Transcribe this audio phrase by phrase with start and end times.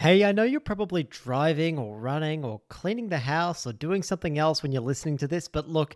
[0.00, 4.38] Hey, I know you're probably driving or running or cleaning the house or doing something
[4.38, 5.94] else when you're listening to this, but look,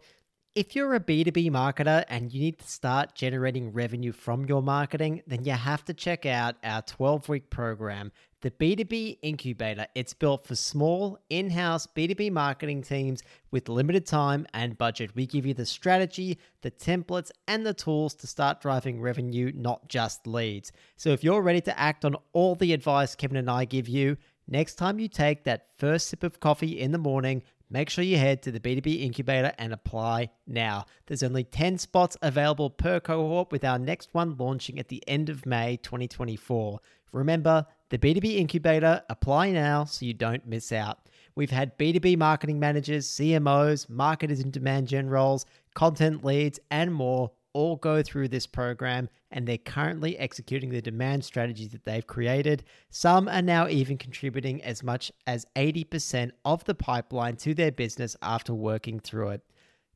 [0.54, 5.22] if you're a B2B marketer and you need to start generating revenue from your marketing,
[5.26, 8.12] then you have to check out our 12 week program,
[8.44, 9.86] the B2B Incubator.
[9.94, 15.16] It's built for small, in house B2B marketing teams with limited time and budget.
[15.16, 19.88] We give you the strategy, the templates, and the tools to start driving revenue, not
[19.88, 20.72] just leads.
[20.98, 24.18] So if you're ready to act on all the advice Kevin and I give you,
[24.46, 28.18] next time you take that first sip of coffee in the morning, Make sure you
[28.18, 30.84] head to the B2B Incubator and apply now.
[31.06, 35.28] There's only 10 spots available per cohort, with our next one launching at the end
[35.28, 36.78] of May 2024.
[37.14, 41.08] Remember, the B2B Incubator, apply now so you don't miss out.
[41.36, 47.30] We've had B2B marketing managers, CMOs, marketers in demand gen roles, content leads, and more
[47.52, 52.64] all go through this program and they're currently executing the demand strategies that they've created.
[52.90, 58.16] Some are now even contributing as much as 80% of the pipeline to their business
[58.22, 59.42] after working through it.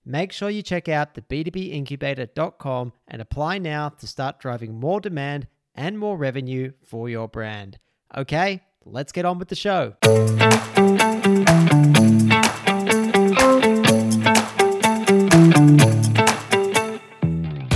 [0.05, 5.48] Make sure you check out the b2bincubator.com and apply now to start driving more demand
[5.78, 7.78] and more revenue for your brand.
[8.16, 9.94] Okay, let's get on with the show.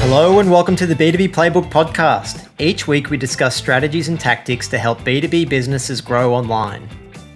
[0.01, 2.49] Hello, and welcome to the B2B Playbook podcast.
[2.59, 6.89] Each week, we discuss strategies and tactics to help B2B businesses grow online.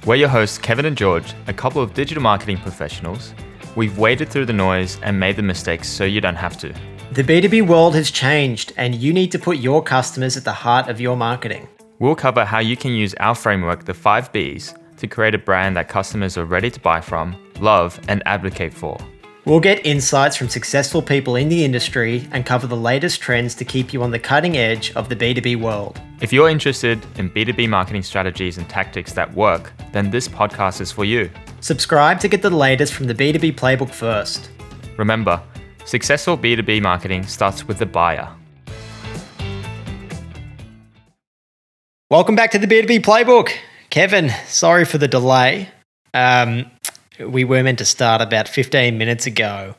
[0.04, 3.34] We're your hosts, Kevin and George, a couple of digital marketing professionals.
[3.76, 6.74] We've waded through the noise and made the mistakes so you don't have to.
[7.12, 10.88] The B2B world has changed, and you need to put your customers at the heart
[10.88, 11.68] of your marketing.
[11.98, 15.76] We'll cover how you can use our framework, the 5 Bs, to create a brand
[15.76, 18.98] that customers are ready to buy from, love, and advocate for.
[19.44, 23.64] We'll get insights from successful people in the industry and cover the latest trends to
[23.64, 26.00] keep you on the cutting edge of the B2B world.
[26.20, 30.90] If you're interested in B2B marketing strategies and tactics that work, then this podcast is
[30.90, 31.30] for you.
[31.60, 34.50] Subscribe to get the latest from the B2B playbook first.
[34.96, 35.40] Remember,
[35.86, 38.28] successful B2B marketing starts with the buyer.
[42.10, 43.52] Welcome back to the B2B playbook.
[43.90, 45.70] Kevin, sorry for the delay.
[46.12, 46.70] Um,
[47.18, 49.74] we were meant to start about 15 minutes ago,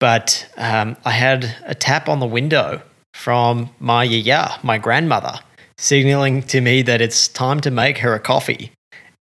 [0.00, 2.82] but um, I had a tap on the window
[3.14, 5.38] from my yaya, my grandmother,
[5.78, 8.72] signaling to me that it's time to make her a coffee.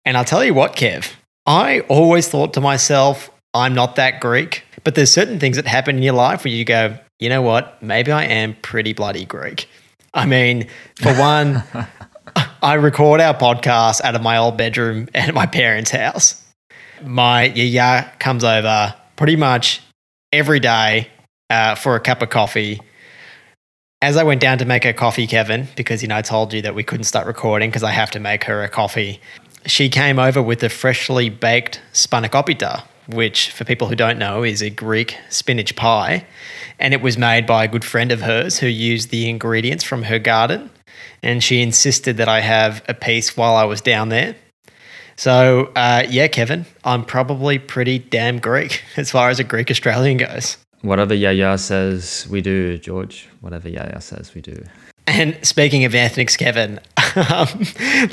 [0.06, 1.14] And I'll tell you what, Kev,
[1.46, 5.98] I always thought to myself, I'm not that Greek, but there's certain things that happen
[5.98, 9.68] in your life where you go, you know what, maybe I am pretty bloody Greek.
[10.14, 11.64] I mean, for one,
[12.62, 16.42] I record our podcast out of my old bedroom at my parents' house
[17.04, 19.82] my yaya comes over pretty much
[20.32, 21.10] every day
[21.50, 22.82] uh, for a cup of coffee.
[24.02, 26.62] As I went down to make her coffee, Kevin, because you know I told you
[26.64, 29.20] that we couldn't start recording because I have to make her a coffee.
[29.68, 34.62] She came over with a freshly baked spanakopita, which, for people who don't know, is
[34.62, 36.26] a Greek spinach pie,
[36.80, 40.04] and it was made by a good friend of hers who used the ingredients from
[40.04, 40.70] her garden.
[41.24, 44.36] And she insisted that I have a piece while I was down there.
[45.16, 50.18] So, uh, yeah, Kevin, I'm probably pretty damn Greek as far as a Greek Australian
[50.18, 50.58] goes.
[50.82, 53.30] Whatever Yaya says, we do, George.
[53.40, 54.64] Whatever Yaya says, we do.
[55.06, 56.80] And speaking of ethnics, Kevin,
[57.16, 57.48] um,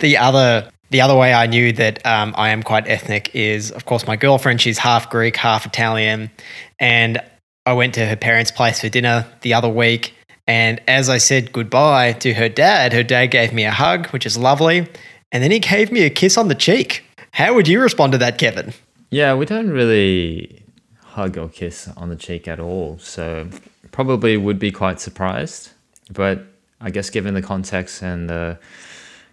[0.01, 3.85] the other the other way I knew that um, I am quite ethnic is, of
[3.85, 4.61] course, my girlfriend.
[4.61, 6.31] She's half Greek, half Italian,
[6.79, 7.21] and
[7.67, 10.15] I went to her parents' place for dinner the other week.
[10.47, 14.25] And as I said goodbye to her dad, her dad gave me a hug, which
[14.25, 14.89] is lovely
[15.33, 17.05] and then he gave me a kiss on the cheek.
[17.33, 18.73] How would you respond to that, Kevin?
[19.11, 20.63] Yeah, we don't really
[21.03, 22.99] hug or kiss on the cheek at all.
[22.99, 23.49] So
[23.93, 25.71] probably would be quite surprised.
[26.11, 26.45] But
[26.81, 28.59] I guess given the context and the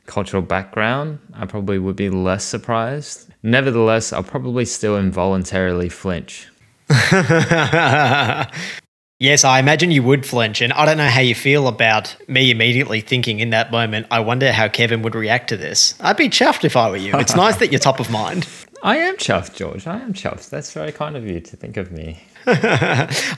[0.06, 3.30] cultural background, I probably would be less surprised.
[3.44, 6.48] Nevertheless, I'll probably still involuntarily flinch.
[9.18, 10.60] Yes, I imagine you would flinch.
[10.62, 14.20] And I don't know how you feel about me immediately thinking in that moment, I
[14.20, 15.96] wonder how Kevin would react to this.
[16.02, 17.18] I'd be chuffed if I were you.
[17.18, 18.46] It's nice that you're top of mind.
[18.84, 19.88] I am chuffed, George.
[19.88, 20.50] I am chuffed.
[20.50, 22.24] That's very kind of you to think of me.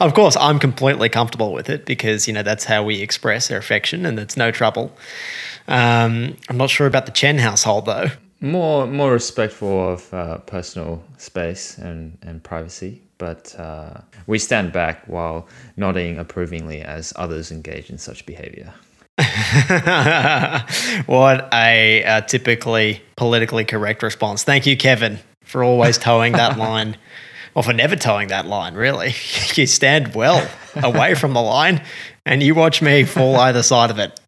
[0.01, 3.57] of course, I'm completely comfortable with it because, you know, that's how we express our
[3.57, 4.91] affection and it's no trouble.
[5.67, 8.07] Um, I'm not sure about the Chen household, though.
[8.39, 15.03] More, more respectful of uh, personal space and, and privacy but uh, we stand back
[15.07, 18.73] while nodding approvingly as others engage in such behavior.
[21.07, 24.43] what a uh, typically politically correct response.
[24.43, 26.97] Thank you, Kevin, for always toeing that line,
[27.55, 29.15] or for never toeing that line, really.
[29.55, 31.81] you stand well away from the line
[32.25, 34.19] and you watch me fall either side of it.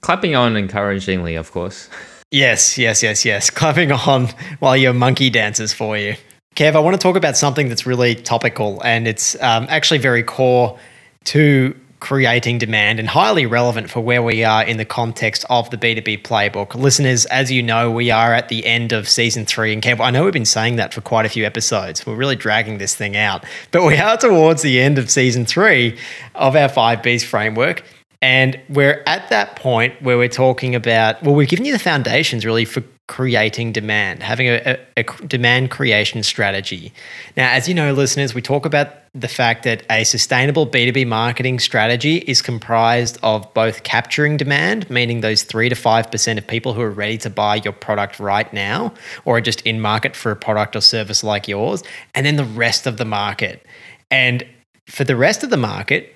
[0.00, 1.88] Clapping on encouragingly, of course.
[2.30, 3.50] Yes, yes, yes, yes.
[3.60, 6.14] Clapping on while your monkey dances for you.
[6.56, 10.22] Kev, I want to talk about something that's really topical and it's um, actually very
[10.22, 10.78] core
[11.24, 15.76] to creating demand and highly relevant for where we are in the context of the
[15.76, 16.74] B2B playbook.
[16.74, 19.72] Listeners, as you know, we are at the end of season three.
[19.72, 22.06] And Kev, I know we've been saying that for quite a few episodes.
[22.06, 25.98] We're really dragging this thing out, but we are towards the end of season three
[26.34, 27.84] of our five Bs framework.
[28.20, 32.44] And we're at that point where we're talking about, well, we've given you the foundations
[32.44, 36.92] really for creating demand, having a, a, a, demand creation strategy.
[37.36, 41.58] Now, as you know, listeners, we talk about the fact that a sustainable B2B marketing
[41.58, 46.82] strategy is comprised of both capturing demand, meaning those 3 to 5% of people who
[46.82, 48.92] are ready to buy your product right now
[49.24, 51.82] or are just in market for a product or service like yours,
[52.14, 53.64] and then the rest of the market.
[54.10, 54.44] And
[54.86, 56.14] for the rest of the market,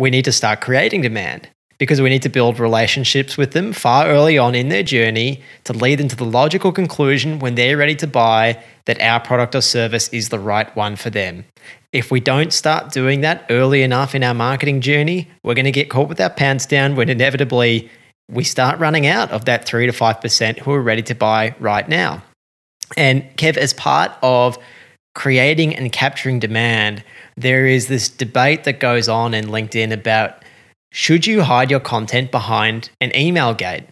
[0.00, 1.48] we need to start creating demand
[1.78, 5.72] because we need to build relationships with them far early on in their journey to
[5.72, 9.60] lead them to the logical conclusion when they're ready to buy that our product or
[9.60, 11.44] service is the right one for them.
[11.92, 15.72] If we don't start doing that early enough in our marketing journey, we're going to
[15.72, 17.90] get caught with our pants down when inevitably
[18.30, 21.88] we start running out of that 3 to 5% who are ready to buy right
[21.88, 22.22] now.
[22.96, 24.58] And Kev, as part of
[25.14, 27.02] creating and capturing demand,
[27.40, 30.44] there is this debate that goes on in LinkedIn about
[30.92, 33.84] should you hide your content behind an email gate?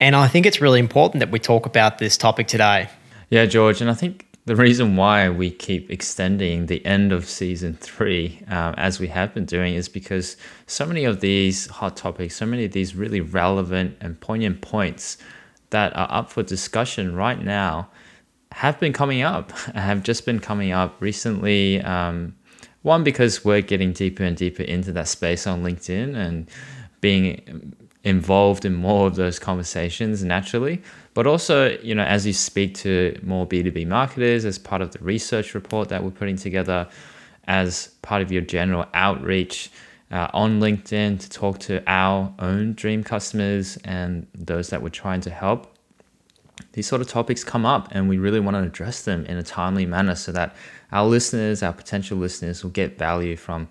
[0.00, 2.88] And I think it's really important that we talk about this topic today.
[3.30, 3.80] Yeah, George.
[3.80, 8.74] And I think the reason why we keep extending the end of season three, um,
[8.76, 10.36] as we have been doing, is because
[10.66, 15.16] so many of these hot topics, so many of these really relevant and poignant points
[15.70, 17.88] that are up for discussion right now
[18.52, 21.80] have been coming up, have just been coming up recently.
[21.80, 22.34] Um,
[22.84, 26.48] one, because we're getting deeper and deeper into that space on LinkedIn and
[27.00, 30.82] being involved in more of those conversations naturally.
[31.14, 34.98] But also, you know, as you speak to more B2B marketers as part of the
[34.98, 36.86] research report that we're putting together,
[37.46, 39.70] as part of your general outreach
[40.10, 45.22] uh, on LinkedIn to talk to our own dream customers and those that we're trying
[45.22, 45.73] to help
[46.74, 49.42] these sort of topics come up and we really want to address them in a
[49.42, 50.54] timely manner so that
[50.92, 53.68] our listeners, our potential listeners, will get value from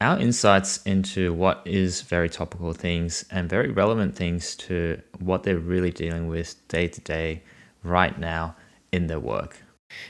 [0.00, 5.58] our insights into what is very topical things and very relevant things to what they're
[5.58, 7.42] really dealing with day to day
[7.82, 8.56] right now
[8.92, 9.62] in their work.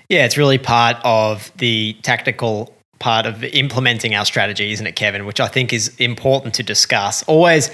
[0.08, 5.26] Yeah, it's really part of the tactical part of implementing our strategy, isn't it, Kevin?
[5.26, 7.22] Which I think is important to discuss.
[7.24, 7.70] Always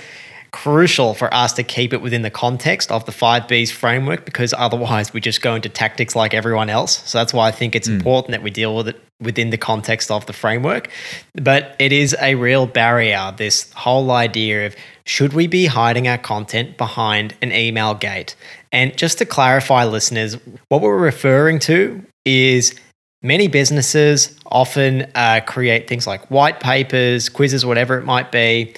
[0.51, 5.13] crucial for us to keep it within the context of the 5Bs framework because otherwise
[5.13, 7.03] we just go into tactics like everyone else.
[7.09, 7.95] So that's why I think it's mm.
[7.95, 10.91] important that we deal with it within the context of the framework.
[11.35, 16.19] But it is a real barrier, this whole idea of should we be hiding our
[16.19, 18.35] content behind an email gate?
[18.73, 20.37] And just to clarify, listeners,
[20.69, 22.75] what we're referring to is
[23.23, 28.75] many businesses often uh, create things like white papers, quizzes, whatever it might be,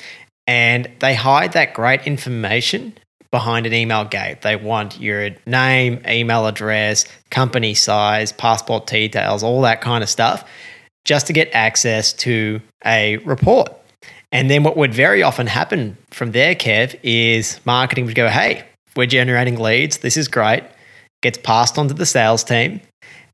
[0.48, 2.94] and they hide that great information
[3.30, 4.40] behind an email gate.
[4.40, 10.48] They want your name, email address, company size, passport details, all that kind of stuff,
[11.04, 13.70] just to get access to a report.
[14.32, 18.64] And then what would very often happen from there, Kev, is marketing would go, hey,
[18.96, 19.98] we're generating leads.
[19.98, 20.64] This is great.
[21.22, 22.80] Gets passed on to the sales team.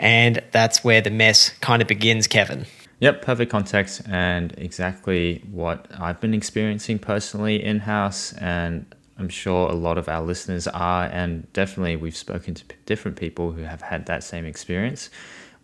[0.01, 2.67] And that's where the mess kind of begins, Kevin.
[3.01, 8.33] Yep, perfect context and exactly what I've been experiencing personally in house.
[8.35, 8.87] And
[9.19, 11.07] I'm sure a lot of our listeners are.
[11.07, 15.11] And definitely, we've spoken to different people who have had that same experience.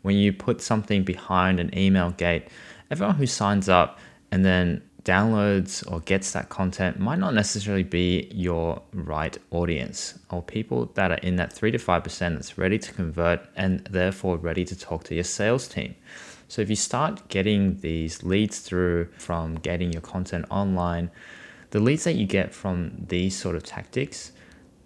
[0.03, 2.49] When you put something behind an email gate,
[2.91, 3.99] everyone who signs up
[4.33, 10.43] and then downloads or gets that content might not necessarily be your right audience or
[10.43, 14.65] people that are in that 3 to 5% that's ready to convert and therefore ready
[14.65, 15.95] to talk to your sales team.
[16.51, 21.13] So if you start getting these leads through from getting your content online,
[21.71, 24.33] the leads that you get from these sort of tactics,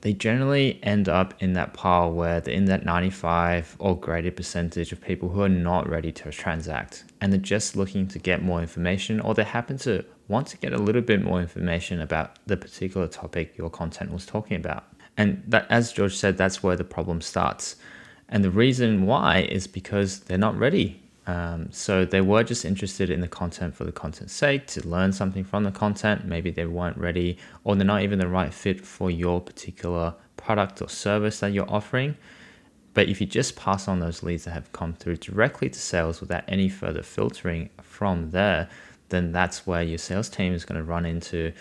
[0.03, 4.93] they generally end up in that pile where they're in that 95 or greater percentage
[4.93, 8.61] of people who are not ready to transact and they're just looking to get more
[8.61, 12.59] information or they happen to want to get a little bit more information about the
[12.59, 14.85] particular topic your content was talking about.
[15.17, 17.77] And that as George said, that's where the problem starts.
[18.29, 23.09] And the reason why is because they're not ready um, so they were just interested
[23.09, 26.27] in the content for the content's sake to learn something from the content.
[26.27, 30.83] Maybe they weren't ready or they're not even the right fit for your particular product
[30.83, 32.17] or service that you're offering.
[32.93, 36.21] But if you just pass on those leads that have come through directly to sales
[36.21, 38.69] without any further filtering from there,
[39.09, 41.53] then that's where your sales team is going to run into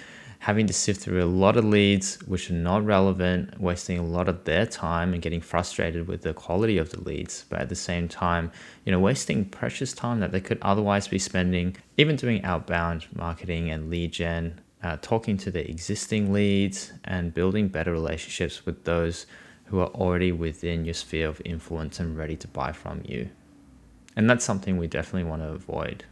[0.44, 4.28] having to sift through a lot of leads which are not relevant, wasting a lot
[4.28, 7.76] of their time and getting frustrated with the quality of the leads, but at the
[7.76, 8.52] same time,
[8.84, 13.70] you know, wasting precious time that they could otherwise be spending even doing outbound marketing
[13.70, 19.26] and lead gen, uh, talking to the existing leads and building better relationships with those
[19.68, 23.30] who are already within your sphere of influence and ready to buy from you.
[24.18, 26.04] And that's something we definitely want to avoid.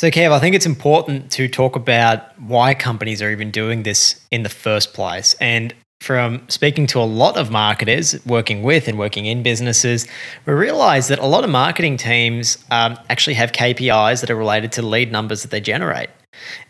[0.00, 4.18] So, Kev, I think it's important to talk about why companies are even doing this
[4.30, 5.34] in the first place.
[5.42, 10.08] And from speaking to a lot of marketers working with and working in businesses,
[10.46, 14.72] we realize that a lot of marketing teams um, actually have KPIs that are related
[14.72, 16.08] to lead numbers that they generate.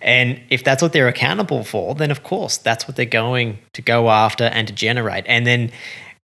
[0.00, 3.80] And if that's what they're accountable for, then of course that's what they're going to
[3.80, 5.24] go after and to generate.
[5.28, 5.70] And then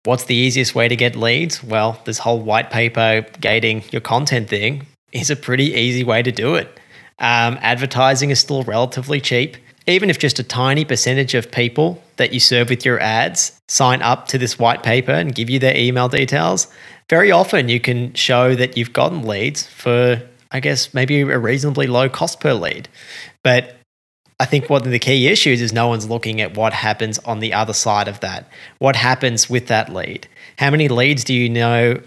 [0.02, 1.62] what's the easiest way to get leads?
[1.62, 6.32] Well, this whole white paper gating your content thing is a pretty easy way to
[6.32, 6.80] do it.
[7.18, 9.56] Um, advertising is still relatively cheap.
[9.86, 14.02] Even if just a tiny percentage of people that you serve with your ads sign
[14.02, 16.66] up to this white paper and give you their email details,
[17.08, 20.20] very often you can show that you've gotten leads for,
[20.50, 22.88] I guess, maybe a reasonably low cost per lead.
[23.44, 23.76] But
[24.40, 27.38] I think one of the key issues is no one's looking at what happens on
[27.38, 28.48] the other side of that.
[28.78, 30.26] What happens with that lead?
[30.58, 32.00] How many leads do you know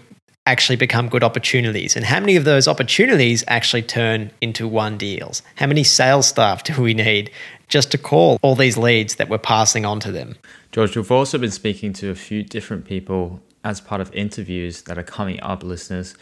[0.50, 1.94] actually become good opportunities?
[1.94, 5.42] And how many of those opportunities actually turn into one deals?
[5.54, 7.30] How many sales staff do we need
[7.68, 10.34] just to call all these leads that we're passing on to them?
[10.72, 14.98] George, we've also been speaking to a few different people as part of interviews that
[14.98, 16.16] are coming up, listeners.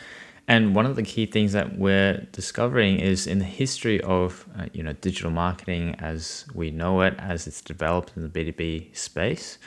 [0.46, 4.66] And one of the key things that we're discovering is in the history of uh,
[4.72, 9.58] you know digital marketing as we know it, as it's developed in the B2B space,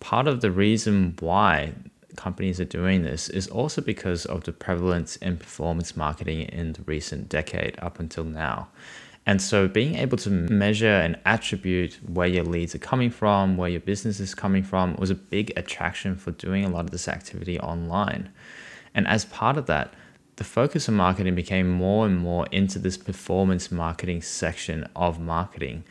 [0.00, 1.72] part of the reason why
[2.18, 6.82] companies are doing this is also because of the prevalence in performance marketing in the
[6.82, 8.68] recent decade up until now.
[9.24, 13.68] And so being able to measure and attribute where your leads are coming from, where
[13.70, 17.08] your business is coming from, was a big attraction for doing a lot of this
[17.08, 18.30] activity online.
[18.94, 19.94] And as part of that,
[20.36, 25.84] the focus of marketing became more and more into this performance marketing section of marketing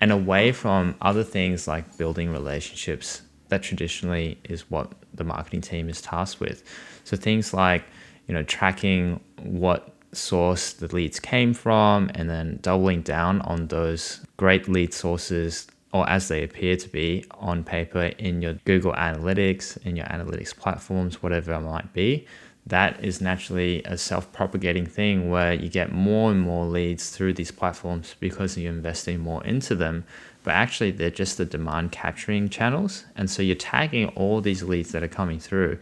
[0.00, 5.88] and away from other things like building relationships that traditionally is what the marketing team
[5.88, 6.62] is tasked with.
[7.04, 7.84] So things like,
[8.26, 14.20] you know, tracking what source the leads came from and then doubling down on those
[14.36, 19.84] great lead sources or as they appear to be on paper in your Google Analytics,
[19.86, 22.26] in your analytics platforms, whatever it might be.
[22.66, 27.34] That is naturally a self propagating thing where you get more and more leads through
[27.34, 30.04] these platforms because you're investing more into them
[30.44, 33.04] but actually they're just the demand capturing channels.
[33.16, 35.78] And so you're tagging all these leads that are coming through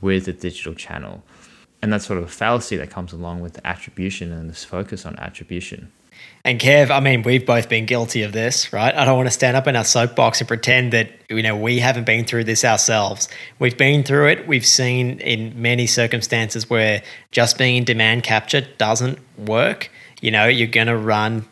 [0.00, 1.24] with the digital channel.
[1.80, 5.18] And that's sort of a fallacy that comes along with attribution and this focus on
[5.18, 5.90] attribution.
[6.44, 8.94] And Kev, I mean, we've both been guilty of this, right?
[8.94, 11.78] I don't want to stand up in our soapbox and pretend that you know we
[11.78, 13.28] haven't been through this ourselves.
[13.58, 14.46] We've been through it.
[14.46, 19.90] We've seen in many circumstances where just being in demand capture doesn't work.
[20.20, 21.46] You know, you're going to run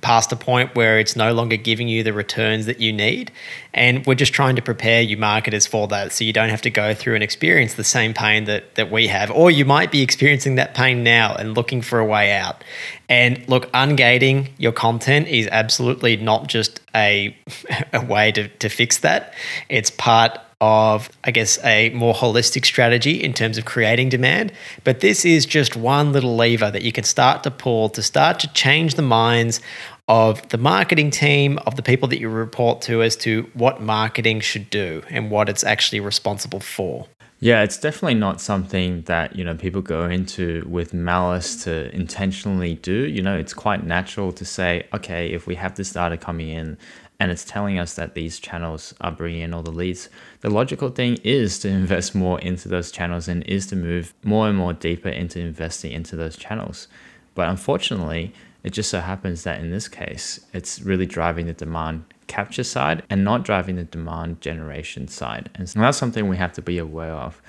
[0.00, 3.30] past a point where it's no longer giving you the returns that you need.
[3.74, 6.70] And we're just trying to prepare you marketers for that so you don't have to
[6.70, 9.30] go through and experience the same pain that, that we have.
[9.30, 12.64] Or you might be experiencing that pain now and looking for a way out.
[13.08, 17.36] And look, ungating your content is absolutely not just a,
[17.92, 19.34] a way to, to fix that,
[19.68, 24.52] it's part of, I guess, a more holistic strategy in terms of creating demand.
[24.84, 28.38] But this is just one little lever that you can start to pull to start
[28.40, 29.60] to change the minds
[30.06, 34.38] of the marketing team, of the people that you report to as to what marketing
[34.38, 37.08] should do and what it's actually responsible for.
[37.40, 42.74] Yeah, it's definitely not something that, you know, people go into with malice to intentionally
[42.76, 43.08] do.
[43.08, 46.78] You know, it's quite natural to say, okay, if we have this data coming in
[47.22, 50.08] and it's telling us that these channels are bringing in all the leads.
[50.40, 54.48] The logical thing is to invest more into those channels and is to move more
[54.48, 56.88] and more deeper into investing into those channels.
[57.36, 62.06] But unfortunately, it just so happens that in this case, it's really driving the demand
[62.26, 65.48] capture side and not driving the demand generation side.
[65.54, 67.40] And so that's something we have to be aware of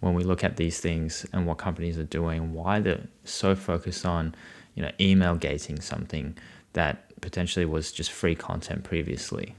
[0.00, 4.04] when we look at these things and what companies are doing, why they're so focused
[4.04, 4.34] on,
[4.74, 6.36] you know, email gating something
[6.72, 9.54] that potentially was just free content previously.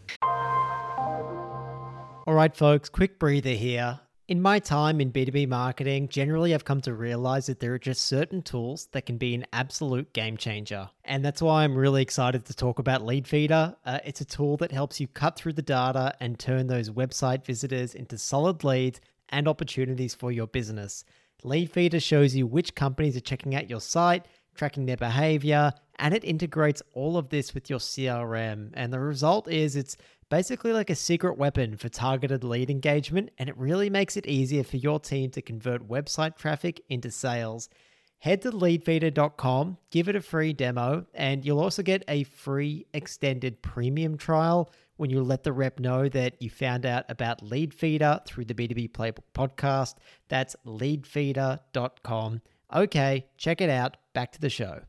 [2.27, 3.99] All right, folks, quick breather here.
[4.27, 8.05] In my time in B2B marketing, generally I've come to realize that there are just
[8.05, 10.89] certain tools that can be an absolute game changer.
[11.03, 13.75] And that's why I'm really excited to talk about Leadfeeder.
[13.85, 17.43] Uh, it's a tool that helps you cut through the data and turn those website
[17.43, 21.03] visitors into solid leads and opportunities for your business.
[21.43, 24.25] Leadfeeder shows you which companies are checking out your site,
[24.55, 28.71] tracking their behavior, and it integrates all of this with your CRM.
[28.73, 29.95] And the result is it's
[30.29, 34.63] basically like a secret weapon for targeted lead engagement, and it really makes it easier
[34.63, 37.69] for your team to convert website traffic into sales.
[38.17, 43.61] Head to leadfeeder.com, give it a free demo, and you'll also get a free extended
[43.61, 48.45] premium trial when you let the rep know that you found out about Leadfeeder through
[48.45, 49.95] the B2B Playbook podcast.
[50.29, 52.41] That's leadfeeder.com.
[52.73, 53.97] Okay, check it out.
[54.13, 54.81] Back to the show.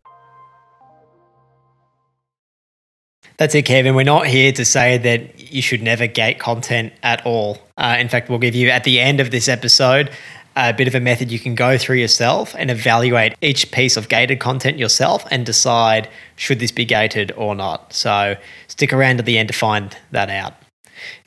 [3.43, 3.97] That's it, Kevin.
[3.97, 7.59] We're not here to say that you should never gate content at all.
[7.77, 10.13] Uh, in fact, we'll give you at the end of this episode
[10.55, 14.09] a bit of a method you can go through yourself and evaluate each piece of
[14.09, 17.93] gated content yourself and decide should this be gated or not.
[17.93, 18.37] So
[18.69, 20.55] stick around to the end to find that out.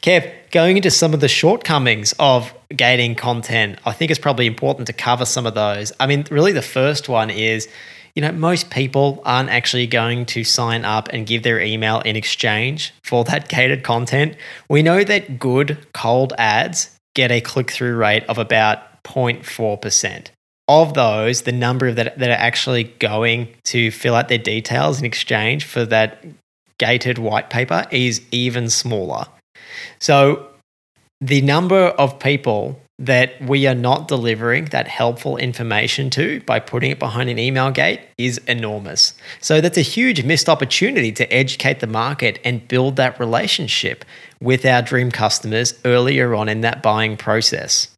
[0.01, 4.87] Kev, going into some of the shortcomings of gating content, I think it's probably important
[4.87, 5.91] to cover some of those.
[5.99, 7.67] I mean, really, the first one is
[8.15, 12.15] you know, most people aren't actually going to sign up and give their email in
[12.15, 14.35] exchange for that gated content.
[14.69, 20.27] We know that good cold ads get a click through rate of about 0.4%.
[20.67, 25.05] Of those, the number that, that are actually going to fill out their details in
[25.05, 26.25] exchange for that
[26.79, 29.25] gated white paper is even smaller.
[29.99, 30.47] So
[31.21, 36.91] the number of people that we are not delivering that helpful information to by putting
[36.91, 39.13] it behind an email gate is enormous.
[39.41, 44.05] So that's a huge missed opportunity to educate the market and build that relationship
[44.39, 47.89] with our dream customers earlier on in that buying process.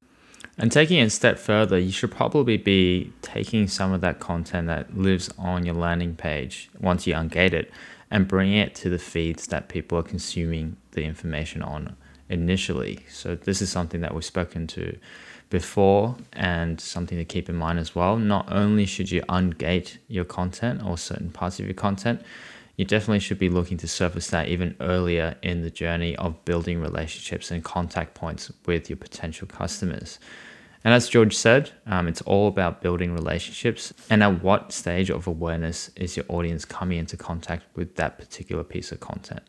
[0.57, 4.65] And taking it a step further, you should probably be taking some of that content
[4.65, 7.71] that lives on your landing page once you ungate it
[8.09, 11.95] and bringing it to the feeds that people are consuming the information on
[12.29, 13.05] initially.
[13.09, 14.97] So this is something that we've spoken to
[15.49, 18.17] before and something to keep in mind as well.
[18.17, 22.21] Not only should you ungate your content or certain parts of your content,
[22.75, 26.79] you definitely should be looking to surface that even earlier in the journey of building
[26.79, 30.19] relationships and contact points with your potential customers.
[30.83, 33.93] And as George said, um, it's all about building relationships.
[34.09, 38.63] And at what stage of awareness is your audience coming into contact with that particular
[38.63, 39.41] piece of content?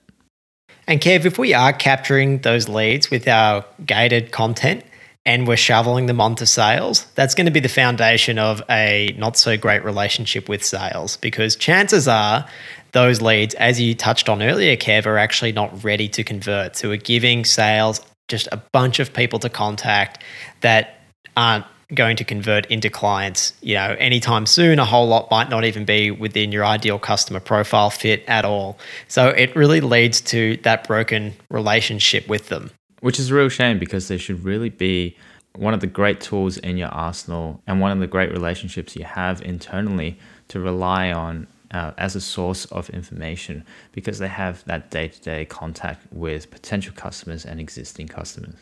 [0.88, 4.82] And Kev, if we are capturing those leads with our gated content
[5.26, 9.36] and we're shoveling them onto sales, that's going to be the foundation of a not
[9.36, 12.48] so great relationship with sales because chances are
[12.92, 16.74] those leads, as you touched on earlier, Kev, are actually not ready to convert.
[16.74, 20.24] So we're giving sales just a bunch of people to contact
[20.62, 21.00] that
[21.36, 24.78] aren't going to convert into clients, you know, anytime soon.
[24.78, 28.78] A whole lot might not even be within your ideal customer profile fit at all.
[29.08, 32.70] So it really leads to that broken relationship with them.
[33.00, 35.16] Which is a real shame because they should really be
[35.56, 39.04] one of the great tools in your arsenal and one of the great relationships you
[39.04, 44.90] have internally to rely on uh, as a source of information because they have that
[44.90, 48.56] day to day contact with potential customers and existing customers.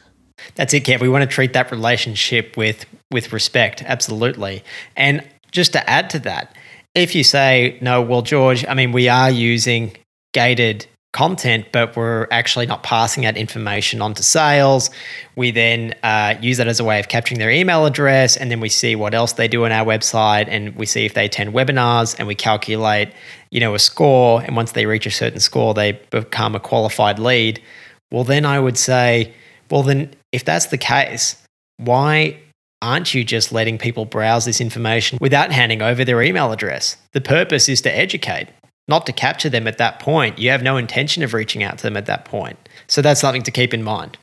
[0.54, 1.00] That's it, Kev.
[1.00, 4.62] We want to treat that relationship with with respect, absolutely.
[4.96, 6.54] And just to add to that,
[6.94, 9.96] if you say, no, well, George, I mean, we are using
[10.32, 14.90] gated content, but we're actually not passing that information on to sales.
[15.34, 18.60] We then uh, use that as a way of capturing their email address, and then
[18.60, 21.54] we see what else they do on our website, and we see if they attend
[21.54, 23.12] webinars, and we calculate,
[23.50, 24.42] you know, a score.
[24.42, 27.62] And once they reach a certain score, they become a qualified lead.
[28.10, 29.32] Well, then I would say,
[29.70, 31.36] well, then if that's the case,
[31.78, 32.38] why
[32.82, 36.96] aren't you just letting people browse this information without handing over their email address?
[37.12, 38.48] The purpose is to educate,
[38.88, 40.38] not to capture them at that point.
[40.38, 42.58] You have no intention of reaching out to them at that point.
[42.86, 44.18] So that's something to keep in mind.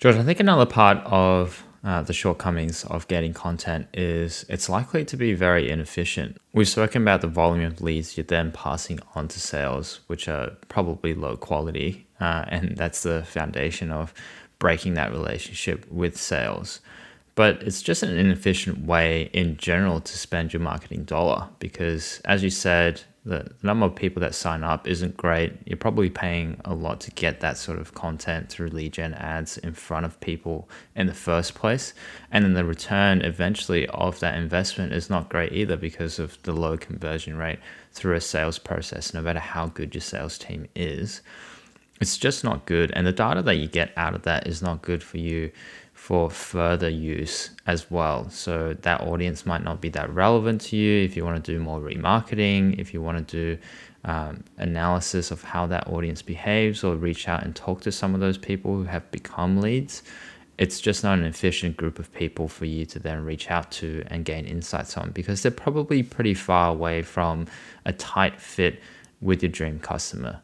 [0.00, 5.04] George, I think another part of uh, the shortcomings of getting content is it's likely
[5.04, 6.36] to be very inefficient.
[6.52, 10.50] We've spoken about the volume of leads you're then passing on to sales, which are
[10.68, 14.12] probably low quality, uh, and that's the foundation of
[14.58, 16.80] breaking that relationship with sales.
[17.34, 22.42] But it's just an inefficient way in general to spend your marketing dollar because, as
[22.42, 25.52] you said, the number of people that sign up isn't great.
[25.64, 29.58] You're probably paying a lot to get that sort of content through lead gen ads
[29.58, 31.94] in front of people in the first place.
[32.32, 36.52] And then the return eventually of that investment is not great either because of the
[36.52, 37.58] low conversion rate
[37.92, 41.20] through a sales process, no matter how good your sales team is
[42.00, 42.90] it's just not good.
[42.92, 45.50] And the data that you get out of that is not good for you
[45.92, 48.30] for further use as well.
[48.30, 51.58] So that audience might not be that relevant to you if you want to do
[51.58, 53.62] more remarketing, if you want to do
[54.04, 58.20] um, analysis of how that audience behaves or reach out and talk to some of
[58.20, 60.02] those people who have become leads.
[60.56, 64.04] It's just not an efficient group of people for you to then reach out to
[64.06, 67.46] and gain insights on because they're probably pretty far away from
[67.84, 68.80] a tight fit
[69.20, 70.42] with your dream customer.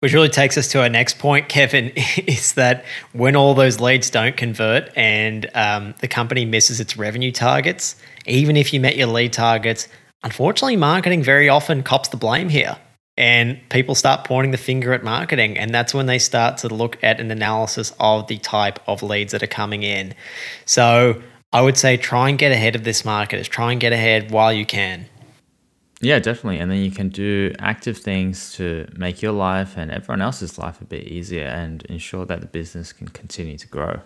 [0.00, 1.92] Which really takes us to our next point, Kevin,
[2.26, 7.32] is that when all those leads don't convert and um, the company misses its revenue
[7.32, 9.88] targets, even if you met your lead targets,
[10.22, 12.76] unfortunately, marketing very often cops the blame here.
[13.16, 15.58] And people start pointing the finger at marketing.
[15.58, 19.32] And that's when they start to look at an analysis of the type of leads
[19.32, 20.14] that are coming in.
[20.64, 21.20] So
[21.52, 24.52] I would say try and get ahead of this market, try and get ahead while
[24.52, 25.06] you can.
[26.00, 26.58] Yeah, definitely.
[26.60, 30.80] And then you can do active things to make your life and everyone else's life
[30.80, 34.00] a bit easier and ensure that the business can continue to grow.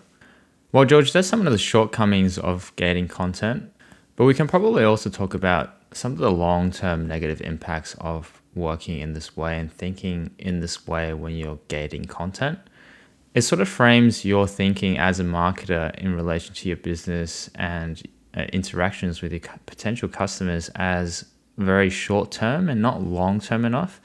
[0.71, 3.71] Well, George, that's some of the shortcomings of gating content,
[4.15, 8.41] but we can probably also talk about some of the long term negative impacts of
[8.55, 12.57] working in this way and thinking in this way when you're gating content.
[13.35, 18.01] It sort of frames your thinking as a marketer in relation to your business and
[18.35, 21.25] uh, interactions with your potential customers as
[21.57, 24.01] very short term and not long term enough.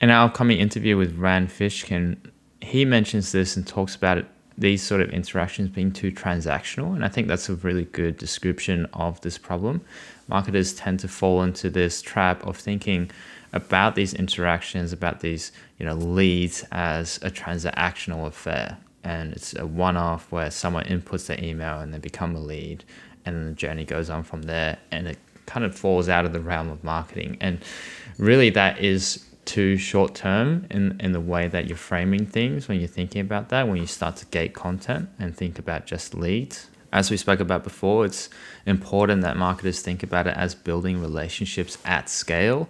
[0.00, 2.16] In our upcoming interview with Rand Fishkin,
[2.60, 4.26] he mentions this and talks about it,
[4.58, 6.94] these sort of interactions being too transactional.
[6.94, 9.82] And I think that's a really good description of this problem.
[10.28, 13.10] Marketers tend to fall into this trap of thinking
[13.52, 18.78] about these interactions, about these you know leads as a transactional affair.
[19.04, 22.84] And it's a one off where someone inputs their email and they become a lead
[23.24, 26.40] and the journey goes on from there and it kind of falls out of the
[26.40, 27.38] realm of marketing.
[27.40, 27.60] And
[28.18, 32.80] really, that is too short term in, in the way that you're framing things when
[32.80, 36.68] you're thinking about that, when you start to gate content and think about just leads.
[36.92, 38.28] As we spoke about before, it's
[38.64, 42.68] important that marketers think about it as building relationships at scale.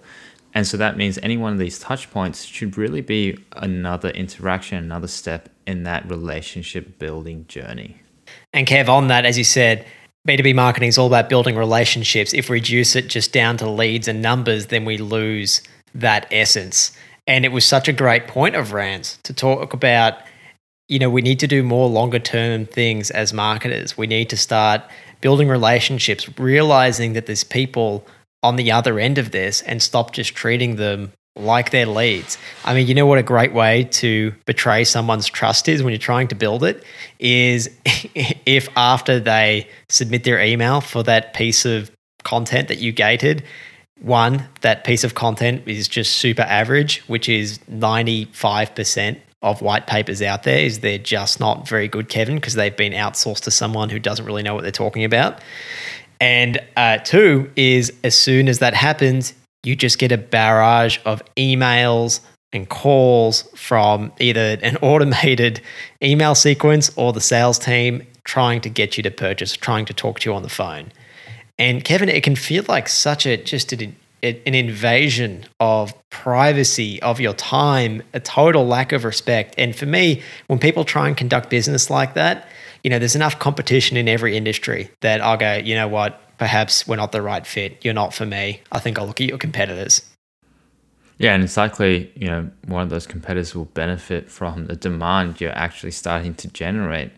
[0.55, 4.79] And so that means any one of these touch points should really be another interaction,
[4.79, 8.01] another step in that relationship building journey.
[8.53, 9.87] And Kev, on that, as you said,
[10.27, 12.35] B2B marketing is all about building relationships.
[12.35, 15.63] If we reduce it just down to leads and numbers, then we lose
[15.95, 16.91] that essence.
[17.29, 20.15] And it was such a great point of Rand's to talk about,
[20.89, 23.97] you know, we need to do more longer term things as marketers.
[23.97, 24.83] We need to start
[25.21, 28.05] building relationships, realizing that there's people
[28.43, 32.39] on the other end of this and stop just treating them like their leads.
[32.65, 35.99] I mean, you know what a great way to betray someone's trust is when you're
[35.99, 36.83] trying to build it
[37.19, 41.91] is if after they submit their email for that piece of
[42.25, 43.45] content that you gated,
[44.01, 50.23] one, that piece of content is just super average, which is 95% of white papers
[50.23, 53.91] out there is they're just not very good, Kevin, because they've been outsourced to someone
[53.91, 55.41] who doesn't really know what they're talking about.
[56.21, 59.35] And uh, two is as soon as that happens,
[59.67, 62.21] you just get a barrage of emails
[62.53, 65.61] and calls from either an automated
[66.03, 70.21] email sequence or the sales team trying to get you to purchase, trying to talk
[70.21, 70.93] to you on the phone.
[71.59, 77.21] And Kevin, it can feel like such a just an, an invasion of privacy, of
[77.21, 79.55] your time, a total lack of respect.
[79.57, 82.49] And for me, when people try and conduct business like that,
[82.83, 86.87] you know, there's enough competition in every industry that I'll go, you know what, perhaps
[86.87, 87.85] we're not the right fit.
[87.85, 88.63] You're not for me.
[88.73, 90.03] I think I'll look at your competitors.
[91.19, 95.41] Yeah, and it's likely, you know, one of those competitors will benefit from the demand
[95.41, 97.11] you're actually starting to generate,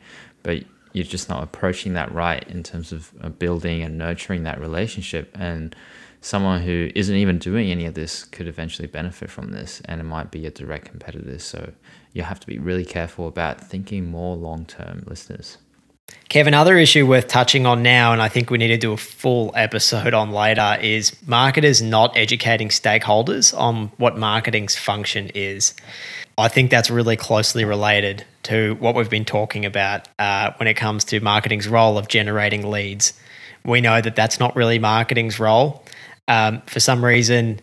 [0.45, 4.61] but you're just not approaching that right in terms of uh, building and nurturing that
[4.61, 5.37] relationship.
[5.39, 5.75] And
[6.21, 10.05] someone who isn't even doing any of this could eventually benefit from this, and it
[10.05, 11.39] might be a direct competitor.
[11.41, 11.73] So
[12.13, 15.59] you have to be really careful about thinking more long term, listeners.
[16.29, 18.99] Kevin, another issue worth touching on now, and I think we need to do a
[18.99, 25.73] full episode on later, is marketers not educating stakeholders on what marketing's function is.
[26.37, 30.75] I think that's really closely related to what we've been talking about uh, when it
[30.75, 33.15] comes to marketing's role of generating leads.
[33.65, 35.83] We know that that's not really marketing's role.
[36.29, 37.61] Um, for some reason,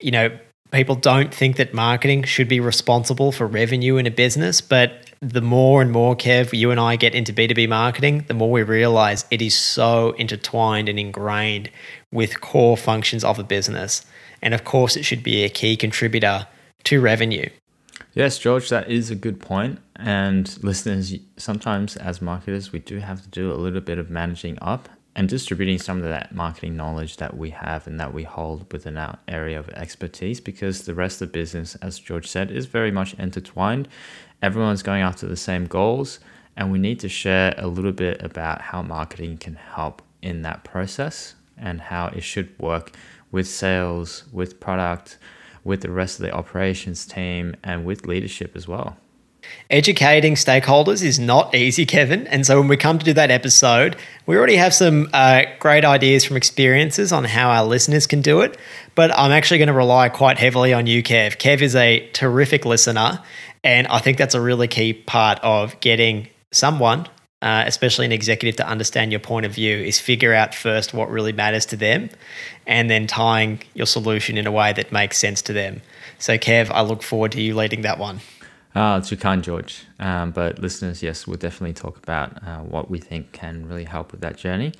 [0.00, 0.36] you know,
[0.72, 5.40] people don't think that marketing should be responsible for revenue in a business, but the
[5.40, 9.24] more and more, Kev, you and I get into B2B marketing, the more we realize
[9.30, 11.70] it is so intertwined and ingrained
[12.12, 14.04] with core functions of a business.
[14.42, 16.46] And of course, it should be a key contributor
[16.84, 17.48] to revenue.
[18.14, 19.78] Yes, George, that is a good point.
[19.96, 24.58] And listeners, sometimes as marketers, we do have to do a little bit of managing
[24.60, 28.70] up and distributing some of that marketing knowledge that we have and that we hold
[28.70, 32.66] within our area of expertise because the rest of the business, as George said, is
[32.66, 33.88] very much intertwined.
[34.42, 36.20] Everyone's going after the same goals,
[36.56, 40.64] and we need to share a little bit about how marketing can help in that
[40.64, 42.92] process and how it should work
[43.30, 45.18] with sales, with product,
[45.64, 48.96] with the rest of the operations team, and with leadership as well.
[49.70, 52.26] Educating stakeholders is not easy, Kevin.
[52.28, 53.96] And so when we come to do that episode,
[54.26, 58.40] we already have some uh, great ideas from experiences on how our listeners can do
[58.40, 58.56] it.
[58.94, 61.36] But I'm actually going to rely quite heavily on you, Kev.
[61.36, 63.22] Kev is a terrific listener.
[63.66, 67.08] And I think that's a really key part of getting someone,
[67.42, 71.10] uh, especially an executive, to understand your point of view is figure out first what
[71.10, 72.10] really matters to them
[72.68, 75.82] and then tying your solution in a way that makes sense to them.
[76.20, 78.20] So, Kev, I look forward to you leading that one.
[78.76, 79.82] Ah, it's too kind, George.
[79.98, 84.12] Um, but listeners, yes, we'll definitely talk about uh, what we think can really help
[84.12, 84.74] with that journey.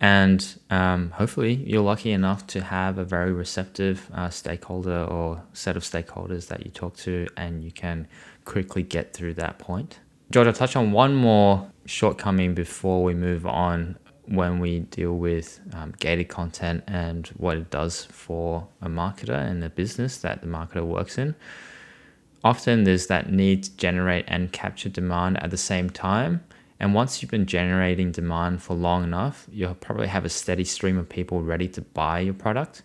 [0.00, 5.76] And um, hopefully, you're lucky enough to have a very receptive uh, stakeholder or set
[5.76, 8.06] of stakeholders that you talk to, and you can
[8.44, 9.98] quickly get through that point.
[10.30, 15.60] George, I'll touch on one more shortcoming before we move on when we deal with
[15.72, 20.46] um, gated content and what it does for a marketer and the business that the
[20.46, 21.34] marketer works in.
[22.44, 26.44] Often there's that need to generate and capture demand at the same time.
[26.80, 30.96] And once you've been generating demand for long enough, you'll probably have a steady stream
[30.96, 32.82] of people ready to buy your product.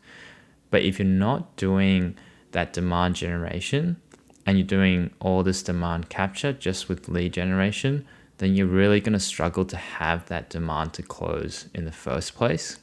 [0.72, 2.18] But if you're not doing
[2.52, 3.98] that demand generation
[4.46, 8.06] and you're doing all this demand capture just with lead generation,
[8.40, 12.36] then you're really going to struggle to have that demand to close in the first
[12.36, 12.80] place.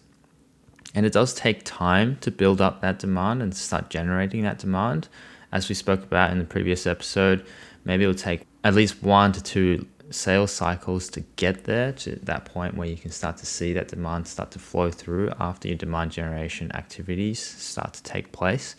[0.94, 5.08] And it does take time to build up that demand and start generating that demand.
[5.52, 7.44] As we spoke about in the previous episode,
[7.84, 12.44] maybe it'll take at least one to two sales cycles to get there to that
[12.44, 15.76] point where you can start to see that demand start to flow through after your
[15.76, 18.76] demand generation activities start to take place.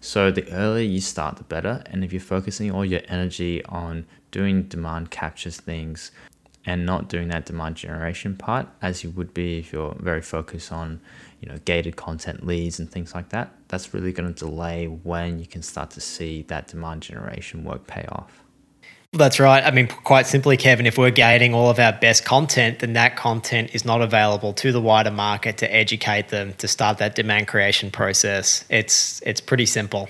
[0.00, 1.82] So the earlier you start, the better.
[1.86, 6.10] And if you're focusing all your energy on doing demand captures things
[6.66, 10.72] and not doing that demand generation part, as you would be if you're very focused
[10.72, 11.00] on,
[11.40, 15.38] you know, gated content leads and things like that, that's really going to delay when
[15.38, 18.44] you can start to see that demand generation work pay off.
[19.14, 19.62] That's right.
[19.64, 23.16] I mean, quite simply, Kevin, if we're gating all of our best content, then that
[23.16, 27.46] content is not available to the wider market to educate them to start that demand
[27.46, 28.64] creation process.
[28.70, 30.08] It's it's pretty simple.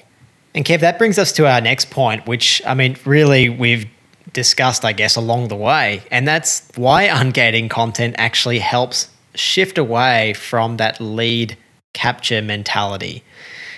[0.54, 3.86] And Kev, that brings us to our next point, which I mean, really we've
[4.32, 10.32] discussed, I guess, along the way, and that's why ungating content actually helps shift away
[10.32, 11.58] from that lead
[11.92, 13.22] capture mentality.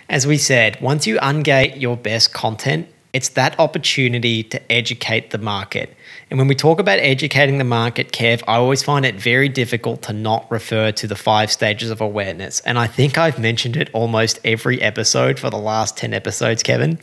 [0.09, 5.39] As we said, once you ungate your best content, it's that opportunity to educate the
[5.39, 5.97] market.
[6.29, 10.03] And when we talk about educating the market, Kev, I always find it very difficult
[10.03, 12.61] to not refer to the five stages of awareness.
[12.61, 16.99] And I think I've mentioned it almost every episode for the last 10 episodes, Kevin.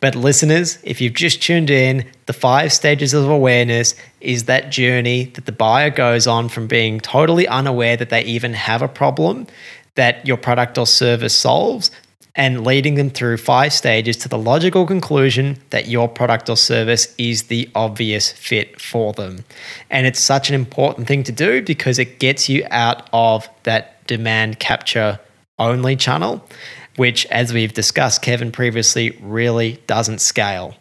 [0.00, 5.24] But listeners, if you've just tuned in, the five stages of awareness is that journey
[5.34, 9.46] that the buyer goes on from being totally unaware that they even have a problem
[9.94, 11.90] that your product or service solves
[12.38, 17.12] and leading them through five stages to the logical conclusion that your product or service
[17.18, 19.44] is the obvious fit for them.
[19.90, 24.06] And it's such an important thing to do because it gets you out of that
[24.06, 25.18] demand capture
[25.58, 26.46] only channel,
[26.94, 30.76] which, as we've discussed, Kevin previously, really doesn't scale.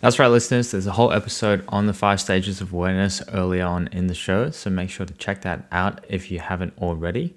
[0.00, 0.70] That's right, listeners.
[0.70, 4.50] There's a whole episode on the five stages of awareness early on in the show,
[4.50, 7.34] so make sure to check that out if you haven't already.